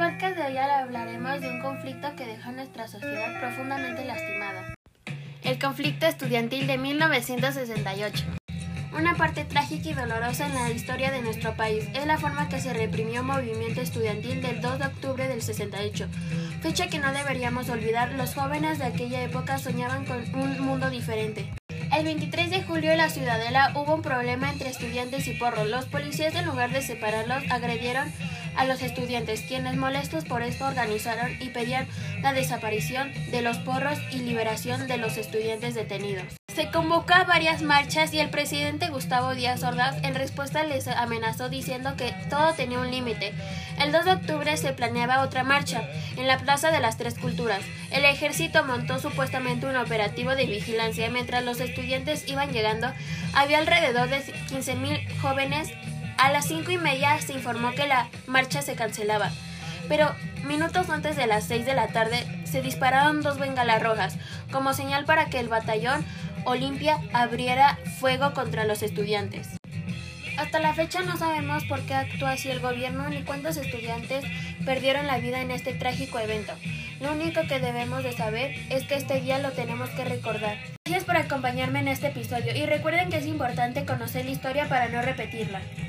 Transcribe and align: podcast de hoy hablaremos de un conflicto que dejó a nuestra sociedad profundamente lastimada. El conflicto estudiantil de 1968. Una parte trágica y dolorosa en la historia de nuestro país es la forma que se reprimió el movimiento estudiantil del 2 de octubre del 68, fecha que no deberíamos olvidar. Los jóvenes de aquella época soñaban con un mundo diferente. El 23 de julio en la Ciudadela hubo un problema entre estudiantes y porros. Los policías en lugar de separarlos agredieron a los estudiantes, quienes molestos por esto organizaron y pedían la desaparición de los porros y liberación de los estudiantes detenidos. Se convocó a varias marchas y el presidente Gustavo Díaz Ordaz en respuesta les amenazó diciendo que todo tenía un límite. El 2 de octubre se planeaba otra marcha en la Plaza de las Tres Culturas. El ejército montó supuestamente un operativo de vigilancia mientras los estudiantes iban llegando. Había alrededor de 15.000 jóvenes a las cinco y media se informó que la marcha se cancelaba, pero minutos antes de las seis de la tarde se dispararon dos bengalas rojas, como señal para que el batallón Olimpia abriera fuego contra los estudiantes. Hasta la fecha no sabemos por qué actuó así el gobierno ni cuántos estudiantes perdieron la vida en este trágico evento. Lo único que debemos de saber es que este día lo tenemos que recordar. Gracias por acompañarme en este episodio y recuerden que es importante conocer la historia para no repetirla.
podcast 0.00 0.34
de 0.34 0.44
hoy 0.44 0.56
hablaremos 0.56 1.42
de 1.42 1.50
un 1.50 1.60
conflicto 1.60 2.08
que 2.16 2.24
dejó 2.24 2.48
a 2.48 2.52
nuestra 2.52 2.88
sociedad 2.88 3.38
profundamente 3.38 4.02
lastimada. 4.02 4.74
El 5.42 5.58
conflicto 5.58 6.06
estudiantil 6.06 6.66
de 6.66 6.78
1968. 6.78 8.24
Una 8.96 9.14
parte 9.16 9.44
trágica 9.44 9.90
y 9.90 9.92
dolorosa 9.92 10.46
en 10.46 10.54
la 10.54 10.70
historia 10.70 11.10
de 11.10 11.20
nuestro 11.20 11.54
país 11.54 11.86
es 11.92 12.06
la 12.06 12.16
forma 12.16 12.48
que 12.48 12.60
se 12.60 12.72
reprimió 12.72 13.20
el 13.20 13.26
movimiento 13.26 13.82
estudiantil 13.82 14.40
del 14.40 14.62
2 14.62 14.78
de 14.78 14.86
octubre 14.86 15.28
del 15.28 15.42
68, 15.42 16.08
fecha 16.62 16.88
que 16.88 16.98
no 16.98 17.12
deberíamos 17.12 17.68
olvidar. 17.68 18.12
Los 18.12 18.34
jóvenes 18.34 18.78
de 18.78 18.86
aquella 18.86 19.22
época 19.22 19.58
soñaban 19.58 20.06
con 20.06 20.34
un 20.34 20.60
mundo 20.60 20.88
diferente. 20.88 21.59
El 21.92 22.04
23 22.04 22.50
de 22.50 22.62
julio 22.62 22.92
en 22.92 22.98
la 22.98 23.10
Ciudadela 23.10 23.72
hubo 23.74 23.94
un 23.94 24.02
problema 24.02 24.48
entre 24.48 24.70
estudiantes 24.70 25.26
y 25.26 25.34
porros. 25.34 25.68
Los 25.68 25.86
policías 25.86 26.34
en 26.36 26.46
lugar 26.46 26.70
de 26.70 26.82
separarlos 26.82 27.42
agredieron 27.50 28.12
a 28.56 28.64
los 28.64 28.80
estudiantes, 28.80 29.42
quienes 29.42 29.76
molestos 29.76 30.24
por 30.24 30.42
esto 30.42 30.66
organizaron 30.66 31.32
y 31.40 31.48
pedían 31.48 31.88
la 32.22 32.32
desaparición 32.32 33.12
de 33.32 33.42
los 33.42 33.58
porros 33.58 33.98
y 34.12 34.18
liberación 34.18 34.86
de 34.86 34.98
los 34.98 35.16
estudiantes 35.16 35.74
detenidos. 35.74 36.39
Se 36.54 36.70
convocó 36.70 37.14
a 37.14 37.24
varias 37.24 37.62
marchas 37.62 38.12
y 38.12 38.18
el 38.18 38.30
presidente 38.30 38.88
Gustavo 38.88 39.34
Díaz 39.34 39.62
Ordaz 39.62 39.96
en 40.02 40.14
respuesta 40.14 40.64
les 40.64 40.88
amenazó 40.88 41.48
diciendo 41.48 41.94
que 41.96 42.12
todo 42.28 42.54
tenía 42.54 42.80
un 42.80 42.90
límite. 42.90 43.32
El 43.78 43.92
2 43.92 44.04
de 44.04 44.12
octubre 44.12 44.56
se 44.56 44.72
planeaba 44.72 45.22
otra 45.22 45.44
marcha 45.44 45.88
en 46.16 46.26
la 46.26 46.38
Plaza 46.38 46.70
de 46.70 46.80
las 46.80 46.96
Tres 46.96 47.18
Culturas. 47.18 47.62
El 47.90 48.04
ejército 48.04 48.64
montó 48.64 48.98
supuestamente 48.98 49.66
un 49.66 49.76
operativo 49.76 50.34
de 50.34 50.46
vigilancia 50.46 51.08
mientras 51.10 51.44
los 51.44 51.60
estudiantes 51.60 52.28
iban 52.28 52.52
llegando. 52.52 52.92
Había 53.34 53.58
alrededor 53.58 54.08
de 54.08 54.18
15.000 54.18 55.20
jóvenes 55.20 55.70
a 56.20 56.30
las 56.30 56.46
cinco 56.46 56.70
y 56.70 56.76
media 56.76 57.18
se 57.18 57.32
informó 57.32 57.70
que 57.70 57.86
la 57.86 58.10
marcha 58.26 58.60
se 58.60 58.74
cancelaba, 58.74 59.30
pero 59.88 60.14
minutos 60.44 60.90
antes 60.90 61.16
de 61.16 61.26
las 61.26 61.44
seis 61.44 61.64
de 61.64 61.72
la 61.72 61.88
tarde 61.88 62.26
se 62.44 62.60
dispararon 62.60 63.22
dos 63.22 63.38
bengalas 63.38 63.82
rojas, 63.82 64.18
como 64.52 64.74
señal 64.74 65.06
para 65.06 65.30
que 65.30 65.40
el 65.40 65.48
batallón 65.48 66.04
Olimpia 66.44 66.98
abriera 67.12 67.78
fuego 67.98 68.32
contra 68.32 68.64
los 68.64 68.82
estudiantes. 68.82 69.48
Hasta 70.38 70.58
la 70.58 70.72
fecha 70.74 71.02
no 71.02 71.16
sabemos 71.18 71.64
por 71.64 71.80
qué 71.82 71.94
actuó 71.94 72.26
así 72.26 72.48
el 72.48 72.60
gobierno 72.60 73.08
ni 73.10 73.22
cuántos 73.22 73.58
estudiantes 73.58 74.24
perdieron 74.64 75.06
la 75.06 75.18
vida 75.18 75.42
en 75.42 75.50
este 75.50 75.74
trágico 75.74 76.18
evento. 76.18 76.52
Lo 77.00 77.12
único 77.12 77.42
que 77.48 77.60
debemos 77.60 78.02
de 78.02 78.12
saber 78.12 78.54
es 78.70 78.84
que 78.86 78.94
este 78.94 79.20
día 79.20 79.38
lo 79.38 79.52
tenemos 79.52 79.90
que 79.90 80.04
recordar. 80.04 80.58
Gracias 80.86 81.04
por 81.04 81.16
acompañarme 81.16 81.80
en 81.80 81.88
este 81.88 82.08
episodio 82.08 82.56
y 82.56 82.66
recuerden 82.66 83.10
que 83.10 83.18
es 83.18 83.26
importante 83.26 83.84
conocer 83.84 84.24
la 84.24 84.30
historia 84.30 84.68
para 84.68 84.88
no 84.88 85.02
repetirla. 85.02 85.60